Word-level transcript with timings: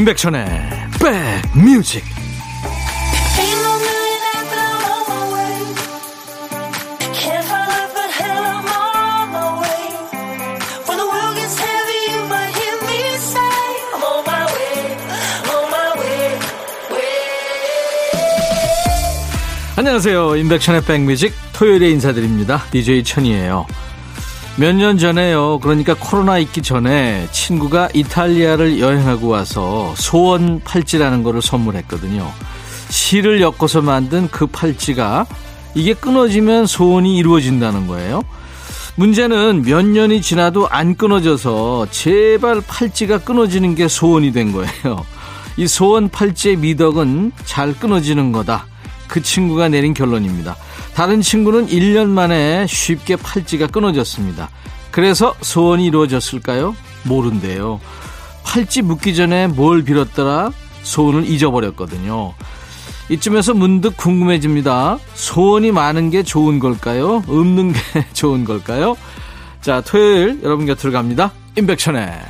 임백천의 0.00 0.46
백뮤직. 1.52 2.02
안녕하세요. 19.76 20.36
임백천의 20.36 20.84
백뮤직 20.84 21.34
토요일에 21.52 21.90
인사드립니다. 21.90 22.62
DJ 22.70 23.04
천이에요 23.04 23.66
몇 24.60 24.74
년 24.74 24.98
전에요. 24.98 25.58
그러니까 25.60 25.94
코로나 25.98 26.36
있기 26.36 26.60
전에 26.60 27.26
친구가 27.32 27.88
이탈리아를 27.94 28.78
여행하고 28.78 29.28
와서 29.28 29.94
소원 29.96 30.60
팔찌라는 30.62 31.22
거를 31.22 31.40
선물했거든요. 31.40 32.30
실을 32.90 33.40
엮어서 33.40 33.80
만든 33.80 34.28
그 34.30 34.46
팔찌가 34.46 35.24
이게 35.74 35.94
끊어지면 35.94 36.66
소원이 36.66 37.16
이루어진다는 37.16 37.86
거예요. 37.86 38.22
문제는 38.96 39.62
몇 39.62 39.82
년이 39.86 40.20
지나도 40.20 40.68
안 40.68 40.94
끊어져서 40.94 41.86
제발 41.90 42.60
팔찌가 42.60 43.16
끊어지는 43.16 43.74
게 43.74 43.88
소원이 43.88 44.32
된 44.32 44.52
거예요. 44.52 45.06
이 45.56 45.66
소원 45.66 46.10
팔찌의 46.10 46.56
미덕은 46.56 47.32
잘 47.46 47.72
끊어지는 47.72 48.30
거다. 48.30 48.66
그 49.10 49.20
친구가 49.22 49.68
내린 49.68 49.92
결론입니다. 49.92 50.56
다른 50.94 51.20
친구는 51.20 51.66
1년 51.66 52.06
만에 52.08 52.66
쉽게 52.68 53.16
팔찌가 53.16 53.66
끊어졌습니다. 53.66 54.48
그래서 54.92 55.34
소원이 55.42 55.84
이루어졌을까요? 55.86 56.76
모른대요. 57.04 57.80
팔찌 58.44 58.82
묶기 58.82 59.14
전에 59.16 59.48
뭘 59.48 59.82
빌었더라? 59.82 60.52
소원을 60.82 61.26
잊어버렸거든요. 61.26 62.34
이쯤에서 63.08 63.54
문득 63.54 63.96
궁금해집니다. 63.96 64.98
소원이 65.14 65.72
많은 65.72 66.10
게 66.10 66.22
좋은 66.22 66.60
걸까요? 66.60 67.24
없는 67.26 67.72
게 67.72 67.80
좋은 68.14 68.44
걸까요? 68.44 68.96
자, 69.60 69.80
토요일 69.80 70.40
여러분 70.44 70.66
곁으로 70.66 70.92
갑니다. 70.92 71.32
임백천의 71.58 72.20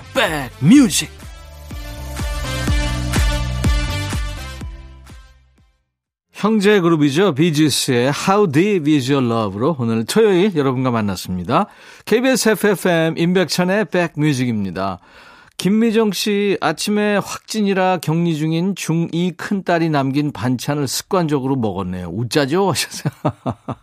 백뮤직. 0.61 1.20
형제 6.41 6.81
그룹이죠. 6.81 7.35
비지스의 7.35 8.13
How 8.27 8.51
Deep 8.51 8.91
Is 8.91 9.13
Your 9.13 9.31
Love로 9.31 9.77
오늘 9.79 10.07
토요일 10.07 10.57
여러분과 10.57 10.91
만났습니다. 10.91 11.67
KBS 12.07 12.49
FFM 12.49 13.19
임백천의 13.19 13.85
백뮤직입니다. 13.91 15.01
김미정 15.59 16.13
씨 16.13 16.57
아침에 16.63 17.17
확진이라 17.17 17.99
격리 17.99 18.39
중인 18.39 18.75
중2 18.75 19.37
큰딸이 19.37 19.91
남긴 19.91 20.33
반찬을 20.33 20.89
습관적으로 20.89 21.57
먹었네요. 21.57 22.09
웃자죠? 22.09 22.71
하셨어요. 22.71 23.13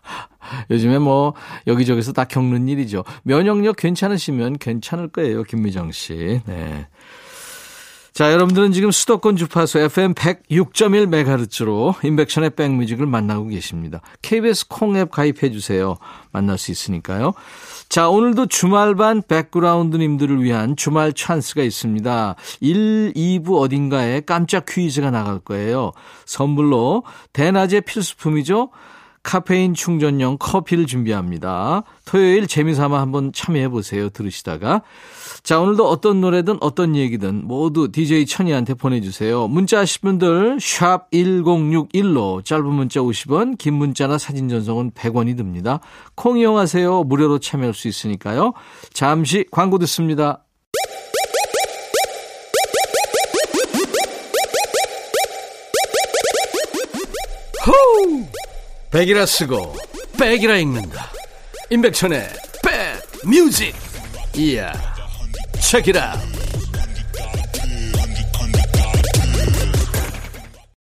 요즘에 0.71 0.97
뭐 0.97 1.35
여기저기서 1.67 2.13
다 2.13 2.23
겪는 2.23 2.69
일이죠. 2.69 3.03
면역력 3.21 3.75
괜찮으시면 3.75 4.57
괜찮을 4.57 5.09
거예요. 5.09 5.43
김미정 5.43 5.91
씨. 5.91 6.41
네. 6.47 6.87
자, 8.17 8.33
여러분들은 8.33 8.71
지금 8.71 8.89
수도권 8.89 9.35
주파수 9.35 9.77
FM 9.77 10.15
106.1MHz로 10.15 12.03
인백션의 12.03 12.49
백뮤직을 12.55 13.05
만나고 13.05 13.45
계십니다. 13.49 14.01
KBS 14.23 14.69
콩앱 14.69 15.11
가입해 15.11 15.51
주세요. 15.51 15.97
만날 16.31 16.57
수 16.57 16.71
있으니까요. 16.71 17.35
자, 17.89 18.09
오늘도 18.09 18.47
주말반 18.47 19.21
백그라운드님들을 19.21 20.41
위한 20.41 20.75
주말 20.75 21.13
찬스가 21.13 21.61
있습니다. 21.61 22.35
1, 22.59 23.13
2부 23.13 23.61
어딘가에 23.61 24.21
깜짝 24.21 24.65
퀴즈가 24.67 25.11
나갈 25.11 25.37
거예요. 25.37 25.91
선물로 26.25 27.03
대낮의 27.33 27.81
필수품이죠. 27.81 28.71
카페인 29.23 29.73
충전용 29.73 30.37
커피를 30.39 30.85
준비합니다. 30.85 31.83
토요일 32.05 32.47
재미삼아 32.47 32.99
한번 32.99 33.33
참여해 33.33 33.69
보세요. 33.69 34.09
들으시다가. 34.09 34.81
자, 35.43 35.59
오늘도 35.59 35.87
어떤 35.87 36.21
노래든 36.21 36.57
어떤 36.61 36.95
얘기든 36.95 37.45
모두 37.45 37.91
DJ 37.91 38.25
천이한테 38.25 38.73
보내주세요. 38.73 39.47
문자 39.47 39.79
하실 39.79 40.01
분들 40.01 40.59
샵 40.59 41.11
1061로 41.11 42.43
짧은 42.43 42.65
문자 42.65 42.99
50원, 43.01 43.57
긴 43.57 43.73
문자나 43.75 44.17
사진 44.17 44.49
전송은 44.49 44.91
100원이 44.91 45.37
듭니다. 45.37 45.79
콩 46.15 46.37
이용하세요. 46.37 47.03
무료로 47.03 47.39
참여할 47.39 47.73
수 47.73 47.87
있으니까요. 47.87 48.53
잠시 48.93 49.45
광고 49.51 49.77
듣습니다. 49.79 50.43
백이라 58.91 59.25
쓰고 59.25 59.75
백이라 60.19 60.57
읽는다. 60.57 61.07
임백천의 61.69 62.29
백 62.63 63.27
뮤직. 63.27 63.75
이야. 64.35 64.71
체키라. 65.59 66.15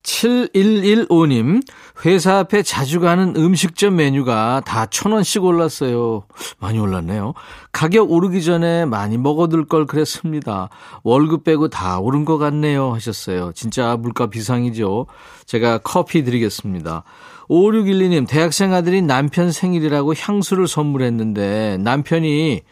7115님, 0.03 1.63
회사 2.05 2.39
앞에 2.39 2.63
자주 2.63 3.01
가는 3.01 3.35
음식점 3.37 3.97
메뉴가 3.97 4.63
다 4.67 4.87
천 4.91 5.13
원씩 5.13 5.43
올랐어요. 5.45 6.25
많이 6.61 6.79
올랐네요. 6.79 7.35
가격 7.73 8.11
오르기 8.13 8.43
전에 8.43 8.85
많이 8.85 9.17
먹어둘 9.19 9.67
걸 9.67 9.87
그랬습니다. 9.87 10.69
월급 11.03 11.45
빼고 11.45 11.69
다 11.69 11.99
오른 11.99 12.25
것 12.25 12.39
같네요. 12.39 12.93
하셨어요. 12.95 13.53
진짜 13.55 13.97
물가 13.97 14.27
비상이죠. 14.27 15.07
제가 15.47 15.79
커피 15.79 16.23
드리겠습니다. 16.25 17.03
5612님, 17.49 18.27
대학생 18.29 18.73
아들이 18.73 19.03
남편 19.03 19.53
생일이라고 19.53 20.15
향수를 20.17 20.67
선물했는데 20.69 21.79
남편이 21.81 22.63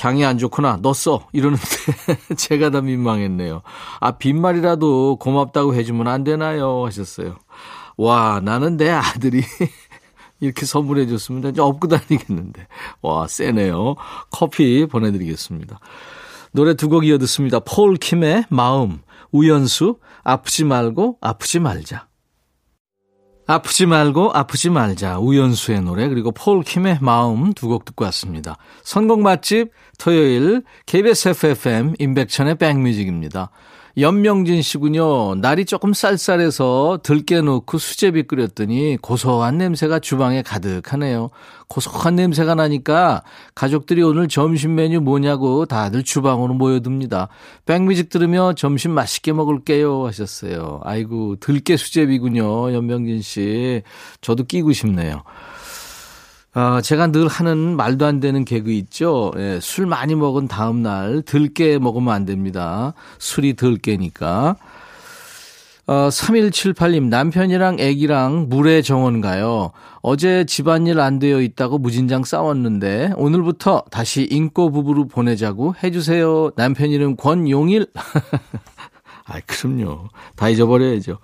향이 0.00 0.24
안 0.24 0.38
좋구나. 0.38 0.78
너 0.80 0.92
써. 0.92 1.26
이러는데 1.32 1.62
제가 2.36 2.70
다 2.70 2.80
민망했네요. 2.80 3.62
아, 4.00 4.12
빈말이라도 4.12 5.16
고맙다고 5.16 5.74
해주면 5.74 6.08
안 6.08 6.24
되나요? 6.24 6.84
하셨어요. 6.86 7.36
와, 7.96 8.40
나는 8.42 8.76
내 8.76 8.90
아들이 8.90 9.42
이렇게 10.40 10.66
선물해 10.66 11.06
줬으면 11.06 11.50
이제 11.50 11.60
업고 11.60 11.88
다니겠는데. 11.88 12.66
와, 13.02 13.26
세네요. 13.28 13.96
커피 14.30 14.86
보내드리겠습니다. 14.86 15.78
노래 16.52 16.74
두 16.74 16.88
곡 16.88 17.06
이어 17.06 17.18
듣습니다. 17.18 17.60
폴 17.60 17.96
킴의 17.96 18.44
마음, 18.50 19.00
우연수, 19.30 19.98
아프지 20.22 20.64
말고 20.64 21.18
아프지 21.20 21.60
말자. 21.60 22.06
아프지 23.46 23.86
말고 23.86 24.32
아프지 24.32 24.70
말자 24.70 25.18
우연수의 25.18 25.82
노래 25.82 26.08
그리고 26.08 26.30
폴 26.32 26.62
킴의 26.62 26.98
마음 27.00 27.52
두 27.52 27.68
곡 27.68 27.84
듣고 27.84 28.04
왔습니다. 28.06 28.56
선곡 28.82 29.20
맛집 29.20 29.70
토요일 29.98 30.62
KBS 30.86 31.30
FFM 31.30 31.94
임백천의 31.98 32.56
백뮤직입니다. 32.56 33.50
연명진 33.98 34.62
씨군요. 34.62 35.34
날이 35.36 35.66
조금 35.66 35.92
쌀쌀해서 35.92 37.00
들깨 37.02 37.42
넣고 37.42 37.76
수제비 37.76 38.22
끓였더니 38.22 38.96
고소한 39.02 39.58
냄새가 39.58 39.98
주방에 39.98 40.42
가득하네요. 40.42 41.28
고소한 41.68 42.16
냄새가 42.16 42.54
나니까 42.54 43.22
가족들이 43.54 44.02
오늘 44.02 44.28
점심 44.28 44.74
메뉴 44.74 45.00
뭐냐고 45.00 45.66
다들 45.66 46.04
주방으로 46.04 46.54
모여듭니다. 46.54 47.28
백뮤직 47.66 48.08
들으며 48.08 48.54
점심 48.54 48.92
맛있게 48.92 49.32
먹을게요 49.32 50.06
하셨어요. 50.06 50.80
아이고 50.84 51.36
들깨 51.36 51.76
수제비군요. 51.76 52.72
연명진 52.72 53.20
씨. 53.20 53.82
저도 54.22 54.44
끼고 54.44 54.72
싶네요. 54.72 55.22
아, 56.54 56.82
제가 56.82 57.06
늘 57.08 57.28
하는 57.28 57.76
말도 57.76 58.04
안 58.04 58.20
되는 58.20 58.44
개그 58.44 58.70
있죠. 58.72 59.32
예, 59.38 59.58
술 59.62 59.86
많이 59.86 60.14
먹은 60.14 60.48
다음 60.48 60.82
날 60.82 61.22
들깨 61.22 61.78
먹으면 61.78 62.12
안 62.12 62.26
됩니다. 62.26 62.92
술이 63.18 63.54
들깨니까. 63.54 64.56
어, 65.86 66.08
3178님, 66.10 67.08
남편이랑 67.08 67.78
애기랑 67.80 68.46
물에 68.50 68.82
정원 68.82 69.20
가요. 69.22 69.72
어제 70.02 70.44
집안일 70.44 71.00
안 71.00 71.18
되어 71.18 71.40
있다고 71.40 71.78
무진장 71.78 72.22
싸웠는데, 72.22 73.14
오늘부터 73.16 73.84
다시 73.90 74.28
인꼬 74.30 74.70
부부로 74.70 75.06
보내자고 75.08 75.74
해주세요. 75.82 76.50
남편 76.54 76.90
이름 76.90 77.16
권용일? 77.16 77.86
아, 79.24 79.40
그럼요. 79.46 80.08
다 80.36 80.50
잊어버려야죠. 80.50 81.18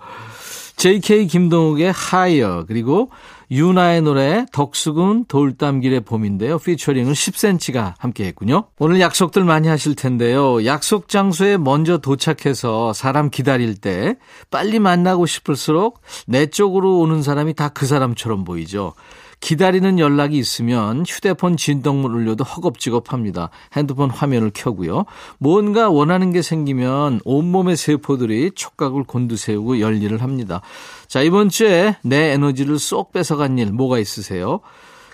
JK 0.75 1.27
김동욱의 1.27 1.91
하이어, 1.91 2.65
그리고 2.67 3.11
유나의 3.51 4.03
노래 4.03 4.45
덕수궁 4.51 5.25
돌담길의 5.25 6.01
봄인데요. 6.01 6.59
피처링은 6.59 7.13
10cm가 7.13 7.95
함께 7.97 8.25
했군요. 8.25 8.65
오늘 8.77 8.99
약속들 8.99 9.43
많이 9.43 9.67
하실 9.67 9.95
텐데요. 9.95 10.65
약속 10.65 11.09
장소에 11.09 11.57
먼저 11.57 11.97
도착해서 11.97 12.93
사람 12.93 13.29
기다릴 13.31 13.75
때 13.75 14.17
빨리 14.51 14.77
만나고 14.79 15.25
싶을수록 15.25 16.01
내 16.27 16.45
쪽으로 16.45 16.99
오는 16.99 17.23
사람이 17.23 17.53
다 17.55 17.69
그 17.69 17.85
사람처럼 17.85 18.43
보이죠. 18.43 18.93
기다리는 19.39 19.99
연락이 19.99 20.37
있으면 20.37 21.05
휴대폰 21.07 21.57
진동만 21.57 22.13
울려도 22.13 22.43
허겁지겁합니다. 22.43 23.49
핸드폰 23.73 24.09
화면을 24.09 24.51
켜고요. 24.53 25.05
뭔가 25.37 25.89
원하는 25.89 26.31
게 26.31 26.41
생기면 26.41 27.21
온몸의 27.23 27.77
세포들이 27.77 28.51
촉각을 28.53 29.03
곤두세우고 29.03 29.79
열일을 29.79 30.21
합니다. 30.21 30.61
자, 31.07 31.21
이번 31.21 31.49
주에 31.49 31.95
내 32.03 32.31
에너지를 32.33 32.79
쏙 32.79 33.11
뺏어간 33.11 33.57
일 33.57 33.71
뭐가 33.71 33.97
있으세요? 33.99 34.59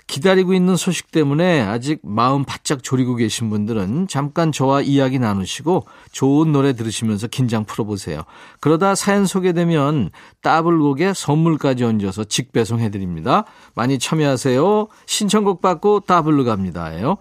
기다리고 0.06 0.54
있는 0.54 0.76
소식 0.76 1.10
때문에 1.10 1.60
아직 1.60 2.00
마음 2.02 2.44
바짝 2.44 2.82
졸이고 2.82 3.16
계신 3.16 3.50
분들은 3.50 4.06
잠깐 4.08 4.52
저와 4.52 4.82
이야기 4.82 5.18
나누시고 5.18 5.86
좋은 6.12 6.52
노래 6.52 6.74
들으시면서 6.74 7.26
긴장 7.26 7.64
풀어보세요. 7.64 8.22
그러다 8.60 8.94
사연 8.94 9.26
소개되면 9.26 10.10
따블곡에 10.42 11.12
선물까지 11.12 11.84
얹어서 11.84 12.24
직배송해드립니다. 12.24 13.44
많이 13.74 13.98
참여하세요. 13.98 14.88
신청곡 15.06 15.60
받고 15.60 16.00
따블로 16.00 16.44
갑니다예요. 16.44 17.16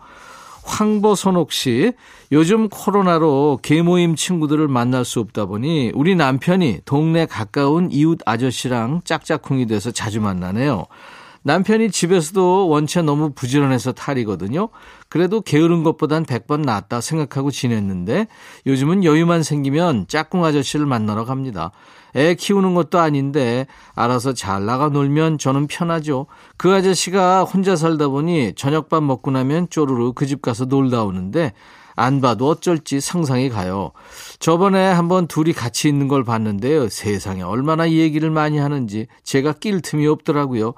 황보선옥 0.65 1.51
씨, 1.51 1.93
요즘 2.31 2.69
코로나로 2.69 3.59
개모임 3.61 4.15
친구들을 4.15 4.67
만날 4.67 5.05
수 5.05 5.19
없다 5.19 5.45
보니 5.45 5.91
우리 5.93 6.15
남편이 6.15 6.79
동네 6.85 7.25
가까운 7.27 7.91
이웃 7.91 8.19
아저씨랑 8.25 9.01
짝짝꿍이 9.05 9.67
돼서 9.67 9.91
자주 9.91 10.21
만나네요. 10.21 10.85
남편이 11.45 11.91
집에서도 11.91 12.67
원체 12.69 13.03
너무 13.03 13.31
부지런해서 13.31 13.91
탈이거든요. 13.91 14.69
그래도 15.09 15.41
게으른 15.41 15.83
것보단 15.83 16.25
100번 16.25 16.61
낫다 16.61 17.01
생각하고 17.01 17.51
지냈는데 17.51 18.25
요즘은 18.65 19.03
여유만 19.03 19.43
생기면 19.43 20.07
짝꿍 20.07 20.43
아저씨를 20.43 20.87
만나러 20.87 21.23
갑니다. 21.23 21.69
애 22.15 22.33
키우는 22.33 22.73
것도 22.73 22.97
아닌데 22.97 23.67
알아서 23.93 24.33
잘 24.33 24.65
나가 24.65 24.89
놀면 24.89 25.37
저는 25.37 25.67
편하죠. 25.67 26.25
그 26.57 26.73
아저씨가 26.73 27.43
혼자 27.43 27.75
살다 27.75 28.07
보니 28.07 28.53
저녁밥 28.55 29.03
먹고 29.03 29.29
나면 29.29 29.69
쪼르르 29.69 30.13
그 30.13 30.25
집 30.25 30.41
가서 30.41 30.65
놀다 30.65 31.03
오는데 31.03 31.53
안 31.95 32.21
봐도 32.21 32.49
어쩔지 32.49 33.01
상상이 33.01 33.49
가요. 33.49 33.91
저번에 34.39 34.83
한번 34.87 35.27
둘이 35.27 35.53
같이 35.53 35.87
있는 35.87 36.07
걸 36.07 36.23
봤는데요. 36.23 36.89
세상에 36.89 37.43
얼마나 37.43 37.89
얘기를 37.91 38.31
많이 38.31 38.57
하는지 38.57 39.05
제가 39.23 39.53
낄 39.53 39.81
틈이 39.81 40.07
없더라고요. 40.07 40.73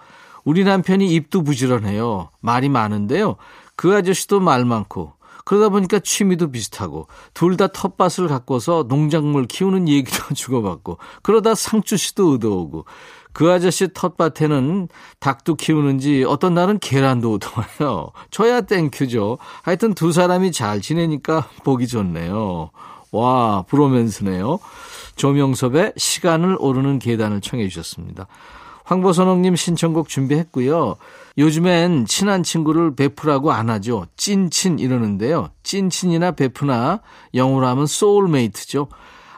우리 0.47 0.63
남편이 0.63 1.13
입도 1.13 1.43
부지런해요. 1.43 2.29
말이 2.39 2.69
많은데요. 2.69 3.35
그 3.75 3.93
아저씨도 3.93 4.39
말 4.39 4.63
많고 4.63 5.11
그러다 5.43 5.67
보니까 5.67 5.99
취미도 5.99 6.51
비슷하고 6.51 7.07
둘 7.33 7.57
다 7.57 7.67
텃밭을 7.67 8.29
갖고서 8.29 8.85
농작물 8.87 9.45
키우는 9.45 9.89
얘기도 9.89 10.23
주고받고 10.33 10.99
그러다 11.21 11.53
상추 11.53 11.97
씨도 11.97 12.35
얻어오고 12.35 12.85
그 13.33 13.51
아저씨 13.51 13.89
텃밭에는 13.93 14.87
닭도 15.19 15.55
키우는지 15.55 16.23
어떤 16.25 16.53
날은 16.53 16.79
계란도 16.79 17.33
얻어와요. 17.33 18.11
저야 18.31 18.61
thank 18.61 18.94
you죠. 18.94 19.39
하여튼 19.63 19.93
두 19.93 20.13
사람이 20.13 20.53
잘 20.53 20.79
지내니까 20.79 21.49
보기 21.65 21.87
좋네요. 21.87 22.71
와, 23.11 23.63
브로맨스네요. 23.67 24.59
조명섭의 25.17 25.93
시간을 25.97 26.55
오르는 26.57 26.99
계단을 26.99 27.41
청해 27.41 27.67
주셨습니다. 27.67 28.27
황보선홍님 28.87 29.57
신청곡 29.57 30.07
준비했고요. 30.07 30.95
요즘엔 31.37 32.05
친한 32.05 32.41
친구를 32.41 32.95
베프라고 32.95 33.51
안 33.51 33.69
하죠. 33.69 34.07
찐친 34.15 34.79
이러는데요. 34.79 35.49
찐친이나 35.63 36.31
베프나 36.31 37.01
영어로 37.33 37.67
하면 37.67 37.85
soulmate죠. 37.85 38.87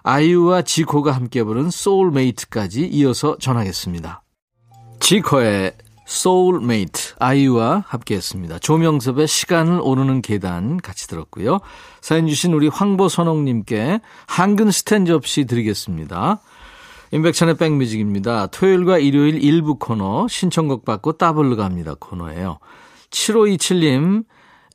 아이유와 0.04 0.62
지코가 0.62 1.12
함께 1.12 1.44
부른 1.44 1.72
soulmate까지 1.72 2.86
이어서 2.86 3.38
전하겠습니다. 3.40 4.22
지코의 5.00 5.74
소울메이트 6.06 7.16
아이유와 7.18 7.86
함께했습니다. 7.88 8.60
조명섭의 8.60 9.28
시간을 9.28 9.80
오르는 9.82 10.22
계단 10.22 10.78
같이 10.78 11.08
들었고요. 11.08 11.60
사연 12.02 12.28
주신 12.28 12.54
우리 12.54 12.68
황보선홍님께 12.68 14.00
한근 14.28 14.70
스탠 14.70 15.06
접시 15.06 15.46
드리겠습니다. 15.46 16.40
인백천의 17.12 17.58
백뮤직입니다. 17.58 18.48
토요일과 18.48 19.00
일요일 19.00 19.44
일부 19.44 19.76
코너 19.76 20.28
신청곡 20.28 20.86
받고 20.86 21.14
따블로 21.14 21.56
갑니다 21.56 21.96
코너예요. 22.00 22.60
7527님 23.10 24.26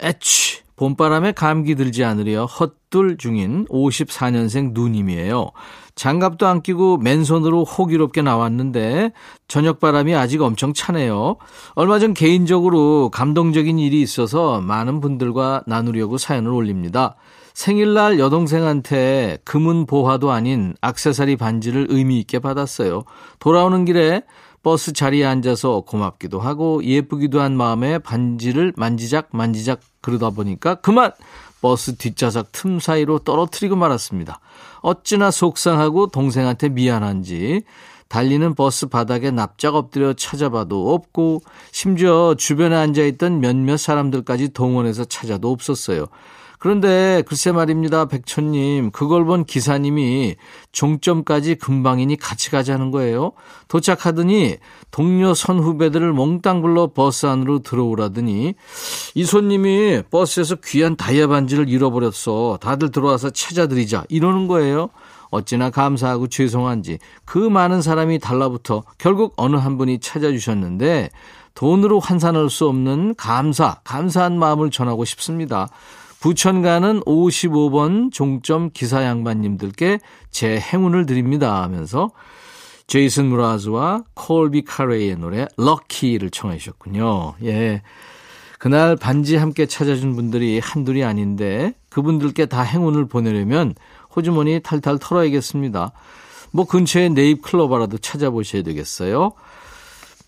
에취 0.00 0.64
봄바람에 0.76 1.32
감기 1.32 1.76
들지 1.76 2.02
않으려 2.02 2.46
헛둘 2.46 3.16
중인 3.16 3.66
54년생 3.66 4.72
누님이에요. 4.72 5.52
장갑도 5.94 6.48
안 6.48 6.62
끼고 6.62 6.96
맨손으로 6.98 7.62
호기롭게 7.62 8.22
나왔는데 8.22 9.12
저녁바람이 9.46 10.16
아직 10.16 10.42
엄청 10.42 10.72
차네요. 10.72 11.36
얼마 11.74 12.00
전 12.00 12.12
개인적으로 12.12 13.10
감동적인 13.10 13.78
일이 13.78 14.02
있어서 14.02 14.60
많은 14.60 15.00
분들과 15.00 15.62
나누려고 15.68 16.18
사연을 16.18 16.50
올립니다. 16.50 17.14
생일날 17.54 18.18
여동생한테 18.18 19.38
금은 19.44 19.86
보화도 19.86 20.32
아닌 20.32 20.74
악세사리 20.80 21.36
반지를 21.36 21.86
의미 21.88 22.18
있게 22.18 22.40
받았어요. 22.40 23.04
돌아오는 23.38 23.84
길에 23.84 24.22
버스 24.64 24.92
자리에 24.92 25.24
앉아서 25.24 25.82
고맙기도 25.82 26.40
하고 26.40 26.82
예쁘기도 26.82 27.40
한 27.40 27.56
마음에 27.56 27.98
반지를 27.98 28.72
만지작 28.76 29.28
만지작 29.30 29.80
그러다 30.00 30.30
보니까 30.30 30.76
그만 30.76 31.12
버스 31.60 31.96
뒷좌석 31.96 32.50
틈 32.50 32.80
사이로 32.80 33.20
떨어뜨리고 33.20 33.76
말았습니다. 33.76 34.40
어찌나 34.80 35.30
속상하고 35.30 36.08
동생한테 36.08 36.70
미안한지 36.70 37.62
달리는 38.08 38.54
버스 38.54 38.86
바닥에 38.86 39.30
납작 39.30 39.76
엎드려 39.76 40.12
찾아봐도 40.12 40.92
없고 40.92 41.40
심지어 41.70 42.34
주변에 42.36 42.74
앉아있던 42.74 43.40
몇몇 43.40 43.76
사람들까지 43.76 44.50
동원해서 44.50 45.04
찾아도 45.04 45.52
없었어요. 45.52 46.06
그런데 46.64 47.22
글쎄 47.26 47.52
말입니다. 47.52 48.06
백천님, 48.06 48.90
그걸 48.90 49.26
본 49.26 49.44
기사님이 49.44 50.36
종점까지 50.72 51.56
금방이니 51.56 52.16
같이 52.16 52.50
가자는 52.50 52.90
거예요. 52.90 53.32
도착하더니 53.68 54.56
동료 54.90 55.34
선후배들을 55.34 56.14
몽땅 56.14 56.62
불러 56.62 56.86
버스 56.86 57.26
안으로 57.26 57.58
들어오라더니 57.58 58.54
이 59.14 59.24
손님이 59.24 60.04
버스에서 60.10 60.54
귀한 60.64 60.96
다이아 60.96 61.26
반지를 61.26 61.68
잃어버렸어. 61.68 62.56
다들 62.62 62.90
들어와서 62.90 63.28
찾아드리자. 63.28 64.04
이러는 64.08 64.48
거예요. 64.48 64.88
어찌나 65.28 65.68
감사하고 65.68 66.28
죄송한지 66.28 66.98
그 67.26 67.36
많은 67.36 67.82
사람이 67.82 68.20
달라붙어 68.20 68.84
결국 68.96 69.34
어느 69.36 69.56
한 69.56 69.76
분이 69.76 69.98
찾아주셨는데 69.98 71.10
돈으로 71.54 72.00
환산할 72.00 72.48
수 72.48 72.66
없는 72.68 73.16
감사, 73.16 73.80
감사한 73.84 74.38
마음을 74.38 74.70
전하고 74.70 75.04
싶습니다. 75.04 75.68
부천 76.24 76.62
가는 76.62 77.00
55번 77.00 78.10
종점 78.10 78.70
기사 78.72 79.04
양반님들께 79.04 79.98
제 80.30 80.58
행운을 80.58 81.04
드립니다 81.04 81.62
하면서 81.62 82.12
제이슨 82.86 83.26
무라즈와 83.26 84.04
콜비 84.14 84.64
카레이의 84.64 85.16
노래 85.16 85.46
럭키를 85.58 86.30
청해 86.30 86.56
주셨군요. 86.56 87.34
예. 87.44 87.82
그날 88.58 88.96
반지 88.96 89.36
함께 89.36 89.66
찾아준 89.66 90.16
분들이 90.16 90.60
한둘이 90.60 91.04
아닌데 91.04 91.74
그분들께 91.90 92.46
다 92.46 92.62
행운을 92.62 93.06
보내려면 93.06 93.74
호주머니 94.16 94.60
탈탈 94.60 94.98
털어야겠습니다. 94.98 95.92
뭐 96.52 96.64
근처에 96.64 97.10
네잎 97.10 97.42
클로바라도 97.42 97.98
찾아보셔야 97.98 98.62
되겠어요. 98.62 99.32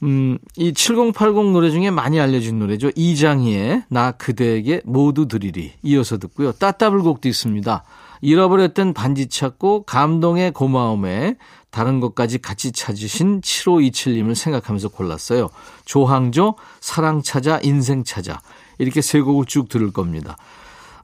음, 0.03 0.39
이 0.57 0.73
7080 0.73 1.53
노래 1.53 1.71
중에 1.71 1.91
많이 1.91 2.21
알려진 2.21 2.59
노래죠. 2.59 2.91
이장희의 2.95 3.85
나 3.89 4.13
그대에게 4.13 4.83
모두 4.85 5.27
드리리. 5.27 5.73
이어서 5.83 6.19
듣고요. 6.19 6.53
따따블곡도 6.53 7.29
있습니다. 7.29 7.85
잃어버렸던 8.21 8.95
반지 8.95 9.29
찾고 9.29 9.85
감동의 9.85 10.53
고마움에 10.53 11.37
다른 11.71 12.01
것까지 12.01 12.39
같이 12.39 12.73
찾으신 12.73 13.43
7527님을 13.43 14.35
생각하면서 14.35 14.89
골랐어요. 14.89 15.49
조항조, 15.85 16.57
사랑 16.81 17.23
찾아, 17.23 17.61
인생 17.63 18.05
찾아. 18.05 18.41
이렇게 18.79 19.03
세 19.03 19.21
곡을 19.21 19.45
쭉 19.47 19.69
들을 19.69 19.93
겁니다. 19.93 20.37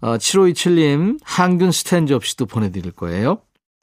어, 0.00 0.16
7527님, 0.16 1.18
항균 1.22 1.72
스탠즈 1.72 2.12
없이도 2.12 2.46
보내드릴 2.46 2.92
거예요. 2.92 3.38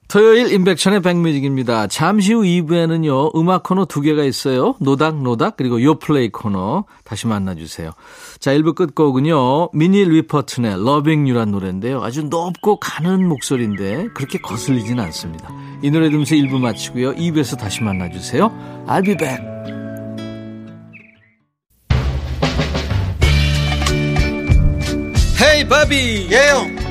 토요일 0.10 0.52
인백션의 0.52 1.04
백뮤직입니다. 1.04 1.86
잠시 1.86 2.34
후 2.34 2.42
2부에는요, 2.42 3.36
음악 3.36 3.62
코너 3.62 3.86
두 3.86 4.02
개가 4.02 4.24
있어요. 4.24 4.74
노닥노닥, 4.80 5.56
그리고 5.56 5.84
요플레이 5.84 6.30
코너. 6.30 6.86
다시 7.04 7.28
만나주세요. 7.28 7.92
자, 8.40 8.52
1부 8.56 8.74
끝곡은요, 8.74 9.70
미니 9.74 10.04
리퍼튼의 10.04 10.84
러빙 10.84 11.28
유란 11.28 11.52
노래인데요. 11.52 12.02
아주 12.02 12.24
높고 12.24 12.80
가는 12.80 13.28
목소리인데, 13.28 14.08
그렇게 14.16 14.40
거슬리진 14.40 15.00
않습니다. 15.00 15.48
이 15.84 15.92
노래 15.92 16.08
들으면서 16.08 16.34
1부 16.34 16.58
마치고요. 16.58 17.14
2부에서 17.14 17.60
다시 17.60 17.84
만나주세요. 17.84 18.52
I'll 18.88 19.06
be 19.06 19.16
back. 19.16 19.46
헤이 25.40 25.68
바비 25.68 26.30
예영 26.32 26.79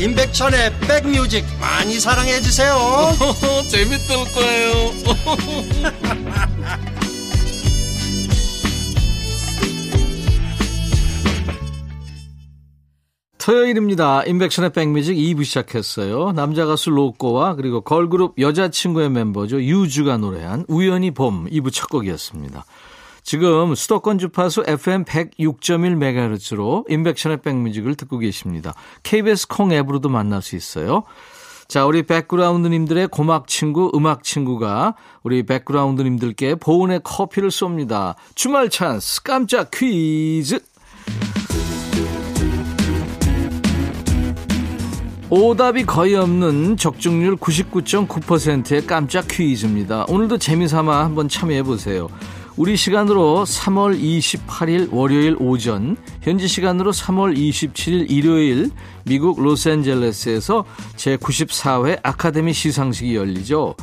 임백천의 0.00 0.72
백뮤직 0.80 1.44
많이 1.60 2.00
사랑해 2.00 2.40
주세요 2.40 2.74
재밌을 3.68 4.16
거예요 4.32 4.70
토요일입니다. 13.40 14.24
임백천의 14.24 14.70
백뮤직 14.70 15.16
2부 15.16 15.44
시작했어요. 15.44 16.32
남자 16.32 16.66
가수 16.66 16.90
로꼬와 16.90 17.54
그리고 17.54 17.80
걸그룹 17.80 18.34
여자친구의 18.38 19.10
멤버죠. 19.10 19.62
유주가 19.62 20.18
노래한 20.18 20.66
우연히 20.68 21.10
봄 21.10 21.46
2부 21.46 21.72
첫 21.72 21.88
곡이었습니다. 21.88 22.64
지금 23.22 23.74
수도권 23.74 24.18
주파수 24.18 24.64
FM 24.66 25.04
106.1MHz로 25.04 26.90
임백천의 26.90 27.42
백뮤직을 27.42 27.94
듣고 27.94 28.18
계십니다. 28.18 28.74
KBS 29.02 29.48
콩 29.48 29.72
앱으로도 29.72 30.08
만날 30.08 30.42
수 30.42 30.56
있어요. 30.56 31.04
자, 31.68 31.86
우리 31.86 32.02
백그라운드님들의 32.02 33.08
고막 33.08 33.46
친구, 33.46 33.92
음악 33.94 34.24
친구가 34.24 34.96
우리 35.22 35.44
백그라운드님들께 35.44 36.56
보온의 36.56 37.02
커피를 37.04 37.50
쏩니다. 37.50 38.16
주말 38.34 38.68
찬스 38.70 39.22
깜짝 39.22 39.70
퀴즈. 39.70 40.58
오답이 45.30 45.86
거의 45.86 46.16
없는 46.16 46.76
적중률 46.76 47.36
99.9%의 47.36 48.84
깜짝 48.84 49.28
퀴즈입니다. 49.28 50.06
오늘도 50.08 50.38
재미삼아 50.38 51.04
한번 51.04 51.28
참여해 51.28 51.62
보세요. 51.62 52.08
우리 52.56 52.76
시간으로 52.76 53.44
3월 53.44 53.98
28일 54.00 54.92
월요일 54.92 55.36
오전, 55.38 55.96
현지 56.20 56.48
시간으로 56.48 56.92
3월 56.92 57.36
27일 57.36 58.10
일요일 58.10 58.70
미국 59.04 59.40
로스앤젤레스에서 59.40 60.64
제94회 60.96 62.00
아카데미 62.02 62.52
시상식이 62.52 63.14
열리죠. 63.14 63.76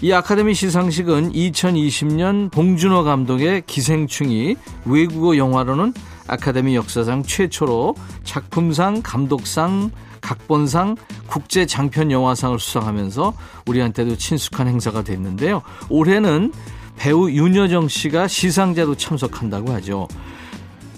이 0.00 0.12
아카데미 0.12 0.54
시상식은 0.54 1.32
2020년 1.32 2.50
봉준호 2.50 3.04
감독의 3.04 3.64
기생충이 3.66 4.56
외국어 4.86 5.36
영화로는 5.36 5.92
아카데미 6.26 6.74
역사상 6.74 7.22
최초로 7.24 7.94
작품상, 8.24 9.02
감독상, 9.02 9.90
각본상 10.22 10.96
국제 11.26 11.66
장편 11.66 12.10
영화상을 12.10 12.58
수상하면서 12.58 13.34
우리한테도 13.66 14.16
친숙한 14.16 14.66
행사가 14.66 15.02
됐는데요. 15.02 15.60
올해는 15.90 16.52
배우 16.96 17.30
윤여정 17.30 17.88
씨가 17.88 18.28
시상자로 18.28 18.94
참석한다고 18.94 19.72
하죠. 19.72 20.08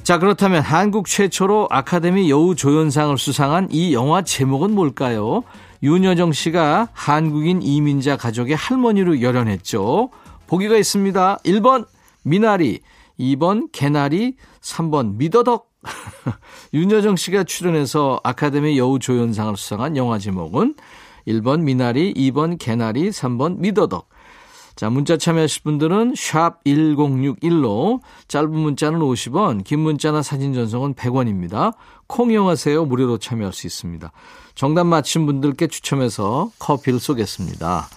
자, 0.03 0.19
그렇다면 0.19 0.63
한국 0.63 1.07
최초로 1.09 1.67
아카데미 1.69 2.31
여우 2.31 2.55
조연상을 2.55 3.19
수상한 3.19 3.67
이 3.73 3.93
영화 3.93 4.23
제목은 4.23 4.73
뭘까요? 4.73 5.43
윤여정 5.83 6.33
씨가 6.33 6.91
한국인 6.93 7.61
이민자 7.61 8.17
가족의 8.17 8.55
할머니로 8.55 9.21
열연했죠. 9.21 10.11
보기가 10.47 10.77
있습니다. 10.77 11.39
1번 11.45 11.87
미나리, 12.23 12.81
2번 13.19 13.69
개나리, 13.73 14.37
3번 14.61 15.17
미더덕. 15.17 15.71
윤여정 16.73 17.17
씨가 17.17 17.45
출연해서 17.45 18.21
아카데미 18.23 18.79
여우 18.79 18.99
조연상을 18.99 19.57
수상한 19.57 19.97
영화 19.97 20.19
제목은 20.19 20.75
1번 21.27 21.63
미나리, 21.63 22.15
2번 22.15 22.59
개나리, 22.59 23.11
3번 23.11 23.59
미더덕. 23.59 24.09
자, 24.77 24.91
문자 24.91 25.17
참여하실 25.17 25.63
분들은 25.63 26.13
샵 26.15 26.63
1061로 26.65 28.01
짧은 28.29 28.51
문자는 28.51 29.01
50원, 29.01 29.65
긴 29.65 29.81
문자나 29.81 30.21
사진 30.23 30.53
전송은 30.53 30.95
100원입니다. 30.95 31.73
콩 32.07 32.31
이용하세요. 32.31 32.85
무료로 32.85 33.17
참여할 33.17 33.55
수 33.55 33.67
있습니다. 33.67 34.13
정답 34.55 34.85
맞힌 34.85 35.25
분들께 35.25 35.69
추첨해서 35.69 36.51
커피를 36.59 37.01
쏘겠습니다. 37.01 37.89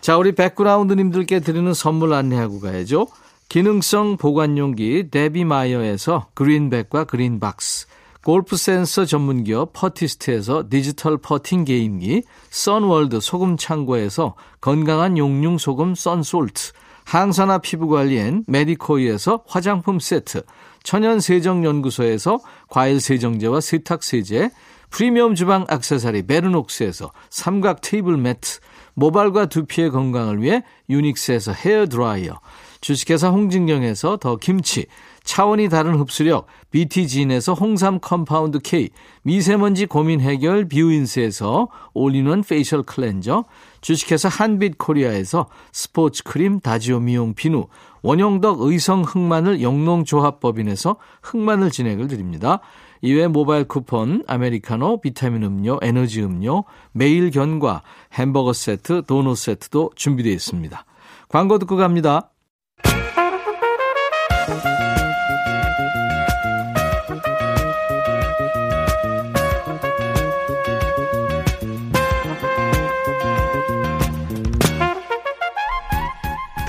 자, 0.00 0.18
우리 0.18 0.34
백그라운드님들께 0.34 1.38
드리는 1.40 1.72
선물 1.72 2.12
안내하고 2.12 2.58
가야죠. 2.58 3.06
기능성 3.48 4.16
보관용기 4.16 5.10
데비마이어에서 5.12 6.26
그린백과 6.34 7.04
그린박스 7.04 7.86
골프 8.24 8.56
센서 8.56 9.04
전문기업 9.04 9.74
퍼티스트에서 9.74 10.64
디지털 10.70 11.18
퍼팅 11.18 11.66
게임기 11.66 12.22
선월드 12.48 13.20
소금 13.20 13.58
창고에서 13.58 14.34
건강한 14.62 15.18
용융 15.18 15.58
소금 15.58 15.94
썬솔트 15.94 16.72
항산화 17.04 17.58
피부 17.58 17.86
관리엔 17.86 18.44
메디코이에서 18.46 19.44
화장품 19.46 20.00
세트 20.00 20.42
천연 20.82 21.20
세정 21.20 21.66
연구소에서 21.66 22.40
과일 22.68 22.98
세정제와 22.98 23.60
세탁 23.60 24.02
세제 24.02 24.48
프리미엄 24.88 25.34
주방 25.34 25.66
악세사리 25.68 26.26
베르녹스에서 26.26 27.12
삼각 27.28 27.82
테이블 27.82 28.16
매트 28.16 28.60
모발과 28.94 29.46
두피의 29.46 29.90
건강을 29.90 30.40
위해 30.40 30.62
유닉스에서 30.88 31.52
헤어 31.52 31.86
드라이어 31.86 32.40
주식회사 32.80 33.28
홍진경에서 33.30 34.18
더 34.18 34.36
김치, 34.36 34.86
차원이 35.24 35.70
다른 35.70 35.94
흡수력 35.96 36.46
BT진에서 36.70 37.54
홍삼 37.54 37.98
compound 37.98 38.60
K, 38.60 38.90
미세먼지 39.22 39.86
고민 39.86 40.20
해결 40.20 40.68
뷰인스에서 40.68 41.68
all-in-one 41.94 42.42
facial 42.42 42.82
cleanser, 42.82 43.44
주식회사 43.80 44.28
한빛 44.28 44.78
코리아에서 44.78 45.48
스포츠 45.72 46.22
크림 46.22 46.60
다지오 46.60 47.00
미용 47.00 47.34
비누, 47.34 47.66
원형덕 48.02 48.60
의성 48.60 49.02
흑마늘 49.02 49.62
영농조합법인에서 49.62 50.96
흑마늘 51.22 51.70
진액을 51.70 52.06
드립니다. 52.06 52.60
이외 53.00 53.26
모바일 53.26 53.64
쿠폰, 53.64 54.22
아메리카노, 54.26 55.00
비타민 55.00 55.42
음료, 55.42 55.78
에너지 55.82 56.22
음료, 56.22 56.64
매일 56.92 57.30
견과, 57.30 57.82
햄버거 58.12 58.52
세트, 58.52 59.04
도넛 59.06 59.38
세트도 59.38 59.92
준비되어 59.96 60.32
있습니다. 60.32 60.84
광고 61.28 61.58
듣고 61.58 61.76
갑니다. 61.76 62.30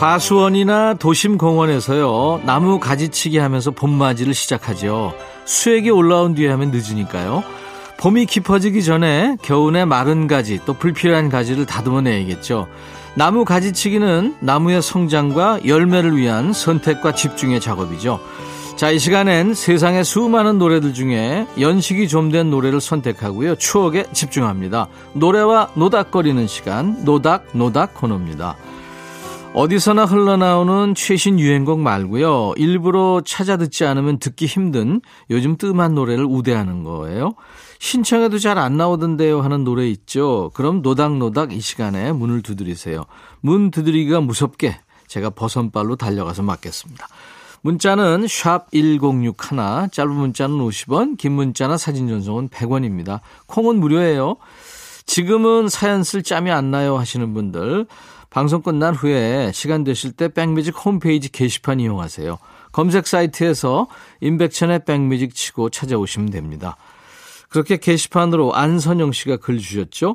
과수원이나 0.00 0.94
도심 0.94 1.36
공원에서요 1.36 2.40
나무 2.46 2.80
가지치기 2.80 3.36
하면서 3.36 3.70
봄맞이를 3.70 4.32
시작하죠. 4.32 5.12
수액이 5.44 5.90
올라온 5.90 6.34
뒤에 6.34 6.48
하면 6.48 6.70
늦으니까요. 6.70 7.44
봄이 7.98 8.24
깊어지기 8.24 8.82
전에 8.82 9.36
겨우내 9.42 9.84
마른 9.84 10.26
가지 10.26 10.58
또 10.64 10.72
불필요한 10.72 11.28
가지를 11.28 11.66
다듬어내야겠죠. 11.66 12.66
나무 13.14 13.44
가지치기는 13.44 14.36
나무의 14.40 14.80
성장과 14.80 15.66
열매를 15.66 16.16
위한 16.16 16.54
선택과 16.54 17.12
집중의 17.12 17.60
작업이죠. 17.60 18.20
자, 18.76 18.90
이 18.90 18.98
시간엔 18.98 19.52
세상의 19.52 20.04
수많은 20.04 20.56
노래들 20.56 20.94
중에 20.94 21.46
연식이 21.60 22.08
좀 22.08 22.30
된 22.30 22.48
노래를 22.48 22.80
선택하고요. 22.80 23.56
추억에 23.56 24.04
집중합니다. 24.14 24.88
노래와 25.12 25.72
노닥거리는 25.74 26.46
시간, 26.46 27.04
노닥노닥 27.04 27.92
코너입니다. 27.92 28.56
어디서나 29.52 30.04
흘러나오는 30.04 30.94
최신 30.94 31.40
유행곡 31.40 31.80
말고요. 31.80 32.54
일부러 32.56 33.20
찾아 33.24 33.56
듣지 33.56 33.84
않으면 33.84 34.18
듣기 34.18 34.46
힘든 34.46 35.00
요즘 35.28 35.56
뜸한 35.56 35.94
노래를 35.94 36.24
우대하는 36.24 36.84
거예요. 36.84 37.34
신청해도 37.80 38.38
잘 38.38 38.58
안 38.58 38.76
나오던데요 38.76 39.40
하는 39.40 39.64
노래 39.64 39.88
있죠. 39.88 40.50
그럼 40.54 40.82
노닥노닥 40.82 41.52
이 41.52 41.60
시간에 41.60 42.12
문을 42.12 42.42
두드리세요. 42.42 43.04
문 43.40 43.72
두드리기가 43.72 44.20
무섭게 44.20 44.78
제가 45.08 45.30
버선발로 45.30 45.96
달려가서 45.96 46.42
맞겠습니다. 46.42 47.08
문자는 47.62 48.26
샵 48.28 48.70
1061, 48.70 49.90
짧은 49.90 50.14
문자는 50.14 50.58
50원, 50.58 51.18
긴 51.18 51.32
문자나 51.32 51.76
사진 51.76 52.08
전송은 52.08 52.48
100원입니다. 52.50 53.20
콩은 53.46 53.80
무료예요. 53.80 54.36
지금은 55.06 55.68
사연 55.68 56.04
쓸 56.04 56.22
짬이 56.22 56.50
안 56.52 56.70
나요 56.70 56.96
하시는 56.96 57.34
분들 57.34 57.86
방송 58.30 58.62
끝난 58.62 58.94
후에 58.94 59.50
시간 59.52 59.82
되실 59.82 60.12
때 60.12 60.28
백뮤직 60.28 60.74
홈페이지 60.84 61.30
게시판 61.30 61.80
이용하세요. 61.80 62.38
검색 62.70 63.08
사이트에서 63.08 63.88
임백천의 64.20 64.84
백뮤직 64.84 65.34
치고 65.34 65.70
찾아오시면 65.70 66.30
됩니다. 66.30 66.76
그렇게 67.48 67.76
게시판으로 67.76 68.54
안선영 68.54 69.10
씨가 69.10 69.38
글 69.38 69.58
주셨죠. 69.58 70.14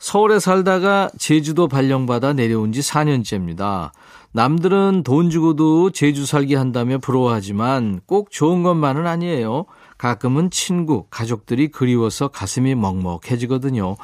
서울에 0.00 0.40
살다가 0.40 1.10
제주도 1.16 1.68
발령받아 1.68 2.32
내려온 2.32 2.72
지 2.72 2.80
4년째입니다. 2.80 3.92
남들은 4.32 5.04
돈 5.04 5.30
주고도 5.30 5.90
제주 5.90 6.26
살기 6.26 6.56
한다며 6.56 6.98
부러워하지만 6.98 8.00
꼭 8.06 8.32
좋은 8.32 8.64
것만은 8.64 9.06
아니에요. 9.06 9.66
가끔은 9.98 10.50
친구, 10.50 11.06
가족들이 11.10 11.68
그리워서 11.68 12.26
가슴이 12.26 12.74
먹먹해지거든요. 12.74 13.96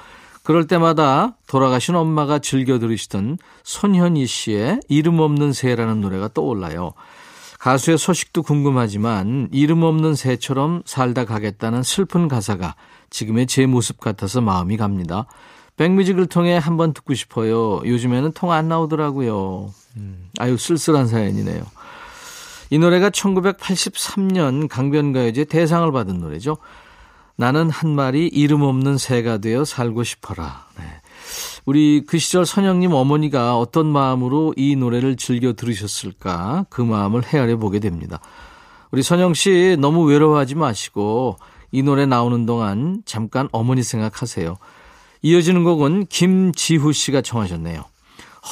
그럴 0.48 0.66
때마다 0.66 1.36
돌아가신 1.46 1.94
엄마가 1.94 2.38
즐겨 2.38 2.78
들으시던 2.78 3.36
손현희 3.64 4.26
씨의 4.26 4.80
이름 4.88 5.18
없는 5.18 5.52
새라는 5.52 6.00
노래가 6.00 6.30
떠올라요. 6.32 6.94
가수의 7.58 7.98
소식도 7.98 8.44
궁금하지만 8.44 9.50
이름 9.52 9.82
없는 9.82 10.14
새처럼 10.14 10.80
살다 10.86 11.26
가겠다는 11.26 11.82
슬픈 11.82 12.28
가사가 12.28 12.76
지금의 13.10 13.46
제 13.46 13.66
모습 13.66 14.00
같아서 14.00 14.40
마음이 14.40 14.78
갑니다. 14.78 15.26
백뮤직을 15.76 16.24
통해 16.28 16.56
한번 16.56 16.94
듣고 16.94 17.12
싶어요. 17.12 17.82
요즘에는 17.84 18.32
통 18.32 18.50
안 18.50 18.68
나오더라고요. 18.68 19.70
음, 19.98 20.30
아유 20.38 20.56
쓸쓸한 20.56 21.08
사연이네요. 21.08 21.62
이 22.70 22.78
노래가 22.78 23.10
1983년 23.10 24.66
강변가요제 24.66 25.44
대상을 25.44 25.92
받은 25.92 26.20
노래죠. 26.20 26.56
나는 27.40 27.70
한 27.70 27.94
마리 27.94 28.26
이름 28.26 28.62
없는 28.62 28.98
새가 28.98 29.38
되어 29.38 29.64
살고 29.64 30.02
싶어라. 30.02 30.66
네. 30.76 30.84
우리 31.64 32.02
그 32.04 32.18
시절 32.18 32.44
선영님 32.44 32.92
어머니가 32.92 33.56
어떤 33.56 33.86
마음으로 33.86 34.54
이 34.56 34.74
노래를 34.74 35.16
즐겨 35.16 35.52
들으셨을까 35.52 36.66
그 36.68 36.82
마음을 36.82 37.22
헤아려 37.24 37.56
보게 37.56 37.78
됩니다. 37.78 38.18
우리 38.90 39.04
선영 39.04 39.34
씨 39.34 39.76
너무 39.78 40.02
외로워하지 40.02 40.56
마시고 40.56 41.36
이 41.70 41.84
노래 41.84 42.06
나오는 42.06 42.44
동안 42.44 43.02
잠깐 43.04 43.48
어머니 43.52 43.84
생각하세요. 43.84 44.56
이어지는 45.22 45.62
곡은 45.62 46.06
김지후 46.06 46.92
씨가 46.92 47.22
청하셨네요. 47.22 47.84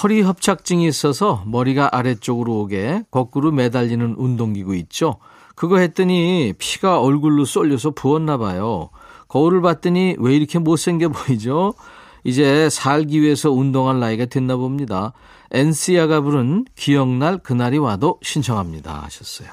허리 0.00 0.22
협착증이 0.22 0.86
있어서 0.86 1.42
머리가 1.44 1.96
아래쪽으로 1.96 2.60
오게 2.60 3.02
거꾸로 3.10 3.50
매달리는 3.50 4.14
운동기구 4.16 4.76
있죠. 4.76 5.18
그거 5.56 5.78
했더니 5.78 6.52
피가 6.58 7.00
얼굴로 7.00 7.44
쏠려서 7.44 7.90
부었나 7.90 8.36
봐요. 8.36 8.90
거울을 9.26 9.62
봤더니 9.62 10.16
왜 10.18 10.36
이렇게 10.36 10.60
못생겨 10.60 11.08
보이죠? 11.08 11.74
이제 12.22 12.68
살기 12.70 13.22
위해서 13.22 13.50
운동할 13.50 13.98
나이가 13.98 14.26
됐나 14.26 14.56
봅니다. 14.56 15.12
엔시아가 15.50 16.20
부른 16.20 16.66
기억날 16.76 17.38
그날이 17.38 17.78
와도 17.78 18.18
신청합니다 18.22 19.02
하셨어요. 19.04 19.48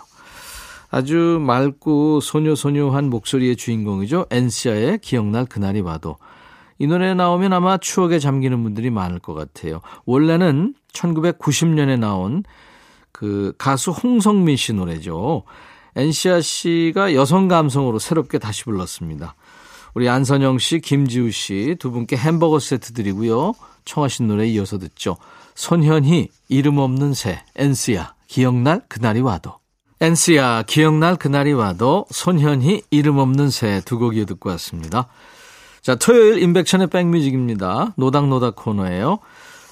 아주 0.91 1.39
맑고 1.41 2.19
소녀소녀한 2.19 3.09
목소리의 3.09 3.55
주인공이죠. 3.55 4.25
엔시아의 4.29 4.99
기억날 4.99 5.45
그날이 5.45 5.81
와도. 5.81 6.17
이 6.79 6.87
노래 6.87 7.13
나오면 7.13 7.53
아마 7.53 7.77
추억에 7.77 8.19
잠기는 8.19 8.61
분들이 8.61 8.89
많을 8.89 9.19
것 9.19 9.33
같아요. 9.33 9.79
원래는 10.05 10.75
1990년에 10.91 11.97
나온 11.97 12.43
그 13.11 13.53
가수 13.57 13.91
홍성민 13.91 14.57
씨 14.57 14.73
노래죠. 14.73 15.43
엔시아 15.95 16.41
씨가 16.41 17.13
여성 17.13 17.47
감성으로 17.47 17.99
새롭게 17.99 18.39
다시 18.39 18.63
불렀습니다. 18.63 19.35
우리 19.93 20.09
안선영 20.09 20.57
씨, 20.57 20.79
김지우 20.79 21.29
씨 21.31 21.75
두 21.79 21.91
분께 21.91 22.15
햄버거 22.17 22.59
세트 22.59 22.93
드리고요. 22.93 23.53
청하신 23.85 24.27
노래 24.27 24.47
이어서 24.47 24.79
듣죠. 24.79 25.17
손현희, 25.55 26.29
이름 26.49 26.79
없는 26.79 27.13
새, 27.13 27.43
엔시아, 27.55 28.13
기억날 28.27 28.81
그날이 28.87 29.21
와도. 29.21 29.59
엔시아, 30.01 30.63
기억날 30.65 31.15
그날이 31.15 31.53
와도, 31.53 32.05
손현희, 32.09 32.81
이름 32.89 33.19
없는 33.19 33.51
새 33.51 33.81
두 33.81 33.99
곡 33.99 34.17
이어 34.17 34.25
듣고 34.25 34.49
왔습니다. 34.49 35.07
자, 35.83 35.95
토요일 35.95 36.41
인백천의 36.41 36.87
백뮤직입니다. 36.87 37.93
노닥노닥 37.97 38.55
코너예요. 38.55 39.19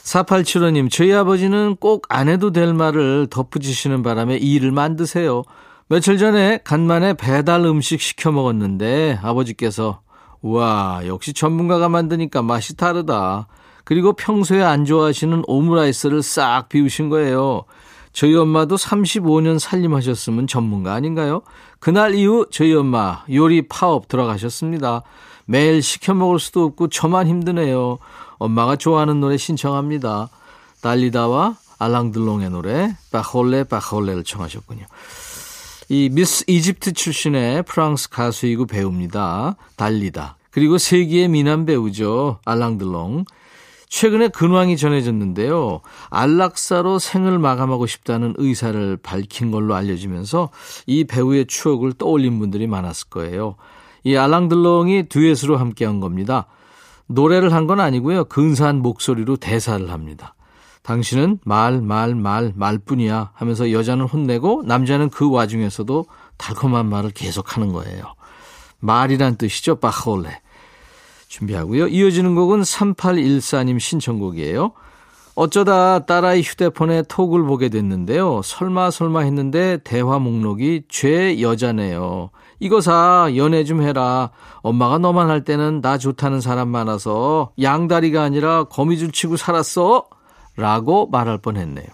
4875님, 0.04 0.92
저희 0.92 1.14
아버지는 1.14 1.76
꼭 1.78 2.04
안 2.10 2.28
해도 2.30 2.52
될 2.52 2.74
말을 2.74 3.28
덧붙이시는 3.32 4.04
바람에 4.04 4.38
일을 4.38 4.72
만드세요. 4.72 5.44
며칠 5.92 6.18
전에 6.18 6.58
간만에 6.64 7.16
배달 7.16 7.66
음식 7.66 8.00
시켜 8.00 8.32
먹었는데 8.32 9.20
아버지께서 9.22 10.00
우와 10.42 11.02
역시 11.06 11.34
전문가가 11.34 11.90
만드니까 11.90 12.42
맛이 12.42 12.78
다르다. 12.78 13.48
그리고 13.84 14.14
평소에 14.14 14.64
안 14.64 14.86
좋아하시는 14.86 15.44
오므라이스를 15.46 16.22
싹 16.24 16.70
비우신 16.70 17.10
거예요. 17.10 17.66
저희 18.14 18.34
엄마도 18.38 18.78
35년 18.78 19.60
살림하셨으면 19.60 20.48
전문가 20.48 20.94
아닌가요? 20.94 21.42
그날 21.82 22.16
이후 22.16 22.48
저희 22.50 22.74
엄마 22.74 23.26
요리 23.30 23.68
파업 23.68 24.08
들어가셨습니다. 24.08 25.02
매일 25.44 25.82
시켜 25.82 26.14
먹을 26.14 26.40
수도 26.40 26.64
없고 26.64 26.88
저만 26.88 27.28
힘드네요. 27.28 28.00
엄마가 28.38 28.78
좋아하는 28.78 29.20
노래 29.20 29.36
신청합니다. 29.36 30.30
달리다와 30.80 31.58
알랑들롱의 31.80 32.50
노래 32.50 32.96
바홀레 33.12 33.66
바홀레를 33.66 34.24
청하셨군요. 34.24 34.86
이 35.92 36.08
미스 36.10 36.46
이집트 36.48 36.94
출신의 36.94 37.64
프랑스 37.64 38.10
가수이고 38.10 38.66
배우입니다. 38.66 39.58
달리다. 39.76 40.38
그리고 40.50 40.78
세계의 40.78 41.28
미남 41.28 41.66
배우죠. 41.66 42.40
알랑들롱. 42.46 43.26
최근에 43.90 44.30
근황이 44.30 44.78
전해졌는데요. 44.78 45.82
안락사로 46.10 46.98
생을 46.98 47.40
마감하고 47.40 47.88
싶다는 47.88 48.36
의사를 48.38 48.96
밝힌 49.04 49.52
걸로 49.52 49.76
알려지면서 49.76 50.52
이 50.86 51.04
배우의 51.04 51.48
추억을 51.48 51.92
떠올린 51.92 52.40
분들이 52.40 52.68
많았을 52.68 53.10
거예요. 53.10 53.58
이 54.06 54.16
알랑들롱이 54.16 55.10
듀엣으로 55.10 55.58
함께 55.58 55.84
한 55.84 56.00
겁니다. 56.00 56.46
노래를 57.08 57.52
한 57.52 57.68
건 57.68 57.82
아니고요. 57.82 58.24
근사한 58.24 58.78
목소리로 58.78 59.36
대사를 59.36 59.92
합니다. 59.92 60.36
당신은 60.84 61.40
말, 61.46 61.82
말, 61.82 62.16
말, 62.16 62.54
말뿐이야 62.56 63.32
하면서 63.34 63.72
여자는 63.72 64.06
혼내고 64.06 64.64
남자는 64.66 65.10
그 65.10 65.30
와중에서도 65.30 66.06
달콤한 66.38 66.88
말을 66.88 67.12
계속 67.12 67.56
하는 67.56 67.72
거예요. 67.72 68.04
말이란 68.80 69.38
뜻이죠. 69.38 69.76
바홀레. 69.76 70.42
준비하고요. 71.28 71.88
이어지는 71.88 72.36
곡은 72.36 72.62
3814님 72.62 73.80
신청곡이에요. 73.80 74.74
어쩌다 75.36 76.06
딸아이 76.06 76.42
휴대폰에 76.42 77.04
톡을 77.04 77.44
보게 77.44 77.70
됐는데요. 77.70 78.42
설마 78.44 78.92
설마 78.92 79.22
했는데 79.22 79.78
대화 79.84 80.20
목록이 80.20 80.84
죄 80.90 81.40
여자네요. 81.40 82.32
이것아 82.60 83.32
연애 83.38 83.64
좀 83.64 83.82
해라. 83.82 84.32
엄마가 84.62 84.98
너만 84.98 85.30
할 85.30 85.44
때는 85.46 85.82
나 85.82 85.98
좋다는 85.98 86.42
사람 86.42 86.68
많아서 86.68 87.54
양다리가 87.62 88.22
아니라 88.22 88.66
거미줄 88.66 89.12
치고 89.12 89.38
살았어. 89.38 90.08
라고 90.56 91.08
말할 91.08 91.38
뻔했네요. 91.38 91.88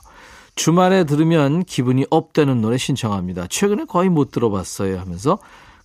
주말에 0.56 1.04
들으면 1.04 1.64
기분이 1.64 2.06
업되는 2.10 2.62
노래 2.62 2.78
신청합니다. 2.78 3.48
최근에 3.48 3.86
거의 3.86 4.10
못 4.10 4.32
들어봤어요 4.32 5.00
하면서 5.00 5.38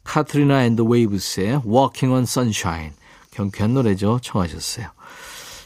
카트리나 0.05 0.65
앤드 0.65 0.83
웨이브스의 0.83 1.63
Walking 1.67 2.13
on 2.13 2.23
Sunshine 2.23 2.93
경쾌한 3.33 3.75
노래죠. 3.75 4.19
청하셨어요. 4.23 4.89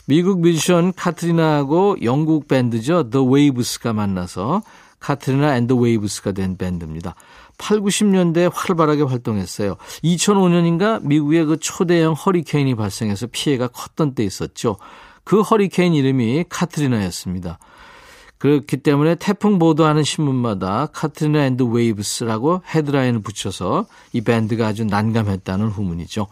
미국 0.07 0.41
뮤지션 0.41 0.93
카트리나하고 0.93 1.97
영국 2.03 2.49
밴드죠. 2.49 3.11
The 3.11 3.27
Waves가 3.27 3.93
만나서 3.93 4.63
카트리나 5.01 5.57
앤드 5.57 5.73
웨이브스가 5.75 6.33
된 6.33 6.57
밴드입니다. 6.57 7.15
8, 7.59 7.81
90년대에 7.81 8.51
활발하게 8.53 9.03
활동했어요. 9.03 9.77
2005년인가 10.05 11.03
미국의 11.03 11.45
그 11.47 11.57
초대형 11.59 12.13
허리케인이 12.13 12.75
발생해서 12.75 13.29
피해가 13.31 13.69
컸던 13.69 14.15
때 14.15 14.25
있었죠. 14.25 14.77
그 15.27 15.41
허리케인 15.43 15.93
이름이 15.93 16.45
카트리나였습니다. 16.49 17.59
그렇기 18.39 18.77
때문에 18.77 19.17
태풍 19.17 19.59
보도하는 19.59 20.05
신문마다 20.05 20.87
카트리나 20.93 21.47
앤드 21.47 21.65
웨이브스라고 21.65 22.63
헤드라인을 22.73 23.23
붙여서 23.23 23.87
이 24.13 24.21
밴드가 24.21 24.69
아주 24.69 24.85
난감했다는 24.85 25.67
후문이죠. 25.67 26.29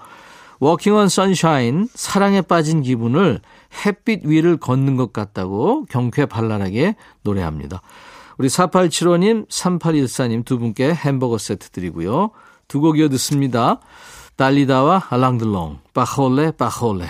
Walking 0.60 0.94
on 0.94 1.08
Sunshine 1.08 1.88
사랑에 1.92 2.40
빠진 2.40 2.82
기분을 2.82 3.40
햇빛 3.84 4.24
위를 4.24 4.58
걷는 4.58 4.94
것 4.96 5.12
같다고 5.12 5.86
경쾌 5.90 6.26
발랄하게 6.26 6.94
노래합니다. 7.22 7.82
우리 8.38 8.46
4875님, 8.46 9.48
3814님 9.48 10.44
두 10.44 10.58
분께 10.58 10.94
햄버거 10.94 11.36
세트 11.36 11.70
드리고요. 11.70 12.30
두 12.68 12.80
곡 12.80 12.98
이어 12.98 13.08
듣습니다. 13.08 13.80
달리다와 14.36 15.08
알랭 15.10 15.41
들롱, 15.41 15.80
Paroles 15.94 16.52
Paroles, 16.52 17.06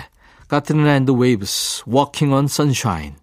카트리나 0.47 0.95
앤드 0.95 1.11
웨이브스, 1.11 1.83
Walking 1.87 2.33
on 2.33 2.47
Sunshine. 2.47 3.13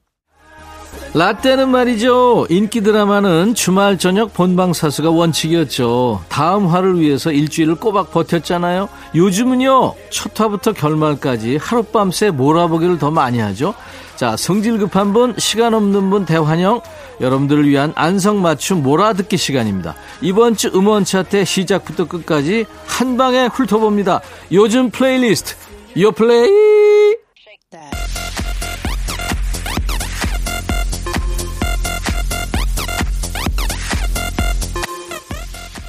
라떼는 1.15 1.69
말이죠. 1.69 2.47
인기 2.49 2.81
드라마는 2.81 3.55
주말 3.55 3.99
저녁 3.99 4.33
본방사수가 4.33 5.11
원칙이었죠. 5.11 6.25
다음 6.29 6.69
화를 6.69 7.01
위해서 7.01 7.31
일주일을 7.31 7.75
꼬박 7.75 8.13
버텼잖아요. 8.13 8.89
요즘은요. 9.15 9.95
첫 10.09 10.41
화부터 10.41 10.73
결말까지 10.73 11.59
하룻밤새 11.59 12.31
몰아보기를 12.31 12.99
더 12.99 13.11
많이 13.11 13.41
하죠. 13.41 13.75
자, 14.17 14.37
성질 14.39 14.79
급한 14.79 15.13
분, 15.13 15.35
시간 15.37 15.75
없는 15.75 16.09
분 16.09 16.25
대환영. 16.25 16.81
여러분들을 17.21 17.69
위한 17.69 17.93
안성맞춤 17.95 18.83
몰아듣기 18.83 19.37
시간입니다. 19.37 19.95
이번 20.23 20.57
주 20.57 20.71
음원 20.75 21.05
차트 21.05 21.45
시작부터 21.45 22.07
끝까지 22.07 22.65
한 22.87 23.19
방에 23.19 23.49
훑어봅니다. 23.53 24.23
요즘 24.53 24.91
플레이리스트, 24.91 25.57
요플레이! 25.95 26.51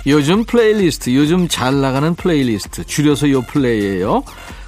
요즘 0.05 0.43
플레이리스트, 0.43 1.15
요즘 1.15 1.47
잘 1.47 1.79
나가는 1.79 2.13
플레이리스트, 2.15 2.83
줄여서 2.83 3.29
요플레이예요. 3.29 4.23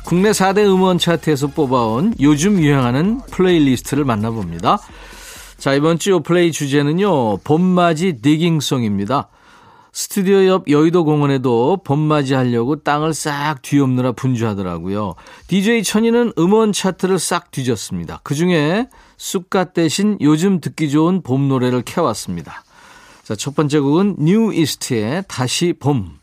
국내 0.05 0.31
4대 0.31 0.59
음원 0.59 0.97
차트에서 0.97 1.47
뽑아온 1.47 2.13
요즘 2.21 2.61
유행하는 2.61 3.19
playlist를 3.31 4.05
만나봅니다. 4.05 4.77
자, 5.57 5.73
이번 5.73 5.99
주 5.99 6.11
요플레이 6.11 6.53
주제는요, 6.53 7.39
봄맞이 7.39 8.21
digging 8.21 8.63
song입니다. 8.63 9.27
스튜디오 9.95 10.45
옆 10.45 10.69
여의도 10.69 11.05
공원에도 11.05 11.77
봄맞이 11.85 12.33
하려고 12.33 12.75
땅을 12.75 13.13
싹 13.13 13.61
뒤엎느라 13.61 14.11
분주하더라고요. 14.11 15.15
DJ 15.47 15.83
천이는 15.83 16.33
음원 16.37 16.73
차트를 16.73 17.17
싹 17.17 17.49
뒤졌습니다. 17.49 18.19
그 18.23 18.35
중에 18.35 18.89
쑥갓 19.15 19.73
대신 19.73 20.17
요즘 20.19 20.59
듣기 20.59 20.89
좋은 20.89 21.21
봄 21.21 21.47
노래를 21.47 21.81
캐왔습니다. 21.83 22.65
자, 23.23 23.35
첫 23.35 23.55
번째 23.55 23.79
곡은 23.79 24.17
뉴 24.19 24.51
이스트의 24.53 25.23
다시 25.29 25.71
봄. 25.79 26.19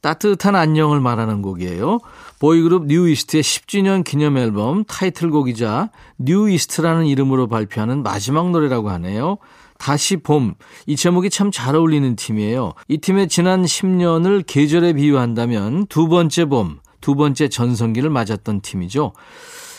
따뜻한 0.00 0.56
안녕을 0.56 0.98
말하는 0.98 1.40
곡이에요. 1.40 2.00
보이그룹 2.40 2.86
뉴 2.86 3.08
이스트의 3.08 3.44
10주년 3.44 4.02
기념 4.02 4.36
앨범 4.36 4.82
타이틀곡이자 4.82 5.90
뉴 6.18 6.50
이스트라는 6.50 7.06
이름으로 7.06 7.46
발표하는 7.46 8.02
마지막 8.02 8.50
노래라고 8.50 8.90
하네요. 8.90 9.38
다시 9.78 10.16
봄. 10.16 10.54
이 10.86 10.96
제목이 10.96 11.30
참 11.30 11.50
잘 11.50 11.74
어울리는 11.74 12.14
팀이에요. 12.16 12.74
이 12.88 12.98
팀의 12.98 13.28
지난 13.28 13.64
10년을 13.64 14.44
계절에 14.46 14.92
비유한다면 14.92 15.86
두 15.86 16.08
번째 16.08 16.44
봄, 16.46 16.80
두 17.00 17.14
번째 17.14 17.48
전성기를 17.48 18.10
맞았던 18.10 18.60
팀이죠. 18.60 19.12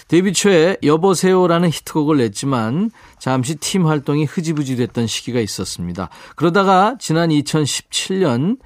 데뷔 0.07 0.33
초에 0.33 0.77
여보세요라는 0.81 1.69
히트곡을 1.69 2.17
냈지만 2.17 2.89
잠시 3.19 3.55
팀 3.55 3.85
활동이 3.85 4.25
흐지부지 4.25 4.75
됐던 4.77 5.05
시기가 5.05 5.39
있었습니다. 5.39 6.09
그러다가 6.35 6.95
지난 6.99 7.29
2017년 7.29 8.57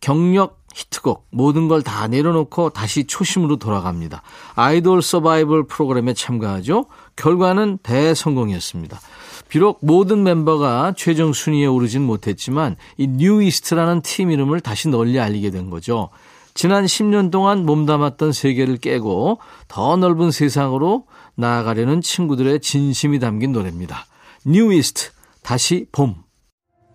경력 0.00 0.60
히트곡 0.74 1.26
모든 1.30 1.68
걸 1.68 1.82
다 1.82 2.08
내려놓고 2.08 2.70
다시 2.70 3.04
초심으로 3.06 3.56
돌아갑니다. 3.56 4.22
아이돌 4.54 5.00
서바이벌 5.02 5.66
프로그램에 5.66 6.12
참가하죠. 6.14 6.86
결과는 7.16 7.78
대성공이었습니다. 7.82 9.00
비록 9.48 9.78
모든 9.82 10.22
멤버가 10.22 10.94
최종 10.96 11.32
순위에 11.32 11.66
오르진 11.66 12.02
못했지만 12.02 12.76
이 12.96 13.06
뉴이스트라는 13.06 14.02
팀 14.02 14.30
이름을 14.30 14.60
다시 14.60 14.88
널리 14.88 15.20
알리게 15.20 15.50
된 15.50 15.68
거죠. 15.68 16.08
지난 16.54 16.84
10년 16.84 17.30
동안 17.30 17.64
몸담았던 17.64 18.32
세계를 18.32 18.76
깨고 18.78 19.38
더 19.68 19.96
넓은 19.96 20.30
세상으로 20.30 21.06
나아가려는 21.34 22.00
친구들의 22.00 22.60
진심이 22.60 23.18
담긴 23.18 23.52
노래입니다. 23.52 24.06
뉴이스트, 24.44 25.10
다시 25.42 25.86
봄. 25.92 26.21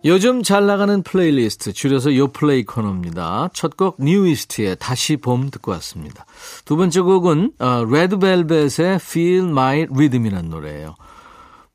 요즘 0.08 0.42
잘 0.42 0.66
나가는 0.66 1.04
플레이리스트, 1.04 1.74
줄여서 1.74 2.16
요플레이 2.16 2.64
코너입니다. 2.64 3.50
첫 3.54 3.76
곡 3.76 3.98
뉴이스트의 4.00 4.78
다시 4.80 5.18
봄 5.18 5.50
듣고 5.50 5.72
왔습니다. 5.74 6.26
두 6.64 6.78
번째 6.78 7.02
곡은 7.02 7.52
레드벨벳의 7.92 8.96
Feel 9.02 9.50
My 9.50 9.88
Rhythm이라는 9.92 10.50
노래예요. 10.50 10.96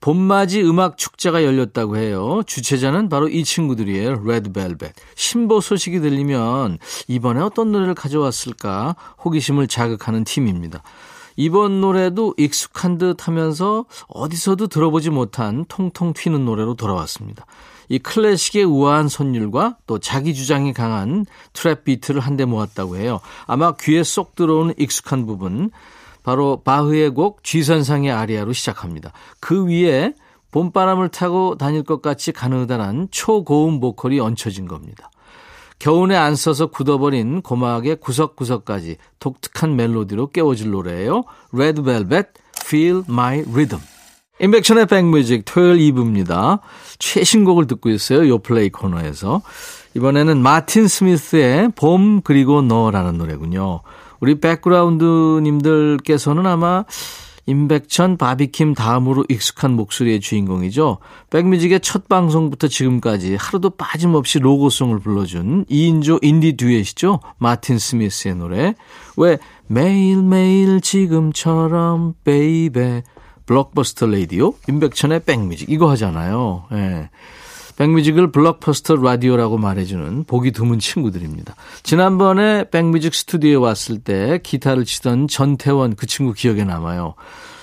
봄맞이 0.01 0.62
음악 0.62 0.97
축제가 0.97 1.45
열렸다고 1.45 1.99
해요. 1.99 2.40
주최자는 2.47 3.11
바로 3.11 3.29
이 3.29 3.45
친구들이에요. 3.45 4.23
레드벨벳. 4.25 4.95
신보 5.14 5.61
소식이 5.61 6.01
들리면 6.01 6.79
이번에 7.09 7.40
어떤 7.40 7.71
노래를 7.71 7.95
가져왔을까 7.95 8.97
호기심을 9.23 9.68
자극하는 9.68 10.25
팀입니다. 10.25 10.83
이번 11.37 11.81
노래도 11.83 12.35
익숙한 12.38 12.99
듯 12.99 13.29
하면서 13.29 13.85
어디서도 14.09 14.68
들어보지 14.68 15.11
못한 15.11 15.66
통통 15.68 16.14
튀는 16.14 16.45
노래로 16.47 16.75
돌아왔습니다. 16.75 17.47
이 17.88 17.99
클래식의 17.99 18.64
우아한 18.64 19.09
선율과 19.09 19.79
또 19.87 19.99
자기 19.99 20.35
주장이 20.35 20.73
강한 20.73 21.27
트랩 21.53 21.85
비트를 21.85 22.21
한데 22.21 22.45
모았다고 22.45 22.97
해요. 22.97 23.21
아마 23.47 23.73
귀에 23.73 24.03
쏙 24.03 24.35
들어오는 24.35 24.75
익숙한 24.79 25.27
부분, 25.27 25.71
바로 26.23 26.62
바흐의 26.64 27.11
곡 27.11 27.42
G선상의 27.42 28.11
아리아로 28.11 28.53
시작합니다. 28.53 29.12
그 29.40 29.66
위에 29.66 30.14
봄바람을 30.53 31.09
타고 31.09 31.57
다닐 31.57 31.83
것 31.83 32.03
같이 32.03 32.31
가느다란 32.31 33.09
초고음 33.11 33.81
보컬이 33.81 34.21
얹혀진 34.21 34.68
겁니다. 34.68 35.11
겨운에 35.79 36.14
안 36.14 36.37
써서 36.37 36.66
굳어버린 36.66 37.42
고막의 37.42 37.97
구석구석까지 37.97 38.99
독특한 39.18 39.75
멜로디로 39.75 40.29
깨워질 40.29 40.71
노래예요. 40.71 41.25
Velvet, 41.53 42.29
Feel 42.64 43.03
My 43.09 43.40
Rhythm. 43.40 43.83
인백션의 44.40 44.87
백뮤직 44.87 45.42
토요일 45.45 45.92
2부입니다. 45.92 46.61
최신곡을 46.99 47.66
듣고 47.66 47.90
있어요. 47.90 48.27
요플레이 48.29 48.71
코너에서. 48.71 49.42
이번에는 49.95 50.42
마틴 50.42 50.88
스미스의 50.88 51.73
봄 51.77 52.23
그리고 52.23 52.62
너라는 52.62 53.18
노래군요. 53.18 53.83
우리 54.21 54.40
백그라운드님들께서는 54.40 56.47
아마 56.47 56.87
임백천, 57.45 58.18
바비킴 58.18 58.75
다음으로 58.75 59.25
익숙한 59.29 59.73
목소리의 59.73 60.21
주인공이죠. 60.21 60.99
백뮤직의 61.31 61.81
첫 61.81 62.09
방송부터 62.09 62.68
지금까지 62.68 63.35
하루도 63.35 63.71
빠짐없이 63.71 64.38
로고송을 64.38 65.01
불러준 65.01 65.64
2인조 65.66 66.21
인디 66.23 66.57
듀엣이죠. 66.57 67.18
마틴 67.38 67.79
스미스의 67.79 68.37
노래. 68.37 68.77
왜 69.16 69.38
매일매일 69.66 70.81
지금처럼 70.81 72.14
baby 72.25 73.03
blockbuster 73.47 74.07
radio 74.07 74.55
임백천의 74.68 75.20
백뮤직 75.24 75.70
이거 75.70 75.90
하잖아요. 75.90 76.64
예. 76.72 77.11
백뮤직을 77.76 78.33
블록버스터 78.33 78.96
라디오라고 78.96 79.59
말해주는 79.59 80.24
보기 80.24 80.52
드문 80.52 80.78
친구들입니다. 80.78 81.55
지난번에 81.83 82.68
백뮤직 82.70 83.14
스튜디오에 83.14 83.55
왔을 83.57 83.98
때 83.98 84.40
기타를 84.42 84.85
치던 84.85 85.28
전태원 85.28 85.96
그 85.96 86.07
친구 86.07 86.33
기억에 86.35 86.64
남아요. 86.64 87.14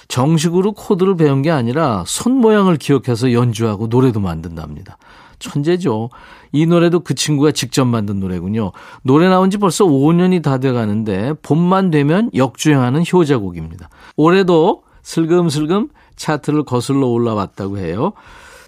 정식으로 0.08 0.72
코드를 0.72 1.16
배운 1.16 1.44
게 1.44 1.52
아니라 1.52 2.04
손 2.08 2.34
모양을 2.34 2.78
기억해서 2.78 3.32
연주하고 3.32 3.88
노래도 3.88 4.20
만든답니다. 4.20 4.98
천재죠. 5.38 6.10
이 6.52 6.66
노래도 6.66 7.00
그 7.02 7.14
친구가 7.14 7.52
직접 7.52 7.86
만든 7.86 8.20
노래군요. 8.20 8.72
노래 9.04 9.30
나온 9.30 9.50
지 9.52 9.58
벌써 9.58 9.86
5년이 9.86 10.42
다 10.44 10.58
돼 10.58 10.72
가는데 10.72 11.34
봄만 11.44 11.92
되면 11.92 12.30
역주행하는 12.36 13.04
효자곡입니다. 13.12 13.90
올해도 14.18 14.84
슬금슬금 15.04 15.90
차트를 16.16 16.64
거슬러 16.64 17.08
올라왔다고 17.08 17.78
해요. 17.78 18.14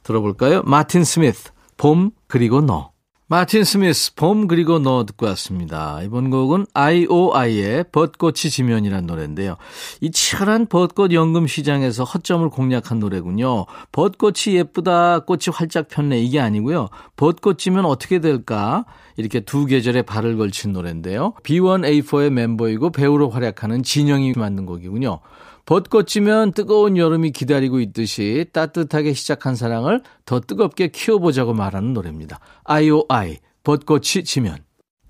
들어볼까요? 0.04 0.63
마틴 0.63 1.04
스미스, 1.04 1.52
봄 1.78 2.12
그리고 2.28 2.62
너. 2.62 2.91
마틴 3.32 3.63
스미스, 3.63 4.13
봄 4.15 4.46
그리고 4.46 4.78
너 4.80 5.06
듣고 5.06 5.26
왔습니다. 5.28 6.02
이번 6.04 6.30
곡은 6.32 6.65
IOI의 6.74 7.86
벚꽃이 7.94 8.34
지면이라는 8.34 9.08
노래인데요. 9.08 9.56
이 10.02 10.12
치열한 10.12 10.65
벚꽃 10.65 11.13
연금 11.13 11.48
시장에서 11.48 12.04
허점을 12.04 12.50
공략한 12.50 13.00
노래군요. 13.00 13.67
벚꽃이 13.94 14.58
예쁘다, 14.58 15.20
꽃이 15.20 15.44
활짝 15.54 15.88
폈네 15.88 16.20
이게 16.20 16.41
아니고요. 16.41 16.89
벚꽃 17.15 17.58
지면 17.58 17.86
어떻게 17.86 18.20
될까? 18.20 18.84
이렇게 19.15 19.39
두 19.39 19.65
계절에 19.65 20.02
발을 20.02 20.36
걸친 20.36 20.74
노래인데요. 20.74 21.34
B1A4의 21.44 22.32
멤버이고 22.32 22.91
배우로 22.91 23.30
활약하는 23.30 23.82
진영이 23.84 24.34
만든 24.36 24.65
곡이군요. 24.65 25.22
벚꽃 25.65 26.08
지면 26.08 26.54
뜨거운 26.54 26.97
여름이 26.97 27.32
기다리고 27.32 27.80
있듯이 27.80 28.45
따뜻하게 28.52 29.13
시작한 29.13 29.56
사랑을 29.56 30.02
더 30.26 30.39
뜨겁게 30.39 30.89
키워보자고 30.89 31.54
말하는 31.54 31.93
노래입니다. 31.93 32.39
IOI, 32.63 33.38
벚꽃이 33.63 34.24
지면. 34.26 34.58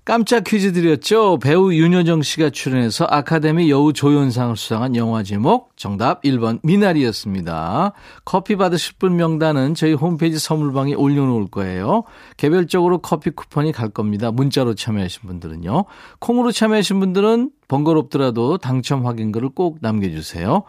깜짝 0.04 0.42
퀴즈 0.42 0.72
드렸죠. 0.72 1.38
배우 1.38 1.72
윤여정 1.72 2.22
씨가 2.22 2.50
출연해서 2.50 3.06
아카데미 3.08 3.70
여우 3.70 3.92
조연상을 3.92 4.56
수상한 4.56 4.96
영화 4.96 5.22
제목 5.22 5.76
정답 5.76 6.22
1번 6.22 6.58
미나리였습니다. 6.64 7.92
커피 8.24 8.56
받으실 8.56 8.94
분 8.98 9.14
명단은 9.14 9.74
저희 9.74 9.92
홈페이지 9.92 10.40
선물방에 10.40 10.94
올려놓을 10.94 11.46
거예요. 11.52 12.02
개별적으로 12.36 12.98
커피 12.98 13.30
쿠폰이 13.30 13.70
갈 13.70 13.90
겁니다. 13.90 14.32
문자로 14.32 14.74
참여하신 14.74 15.22
분들은요. 15.28 15.84
콩으로 16.18 16.50
참여하신 16.50 16.98
분들은 16.98 17.50
번거롭더라도 17.68 18.58
당첨 18.58 19.06
확인글을 19.06 19.50
꼭 19.50 19.78
남겨주세요. 19.82 20.64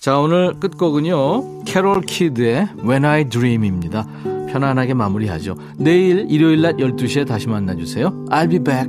자 0.00 0.18
오늘 0.18 0.54
끝곡은요. 0.60 1.64
캐롤 1.64 2.02
키드의 2.02 2.68
When 2.84 3.04
I 3.04 3.28
Dream입니다. 3.28 4.06
편안하게 4.50 4.94
마무리하죠. 4.94 5.56
내일 5.78 6.26
일요일 6.30 6.62
낮 6.62 6.76
12시에 6.76 7.26
다시 7.26 7.48
만나주세요. 7.48 8.26
I'll 8.30 8.48
be 8.48 8.58
back. 8.60 8.88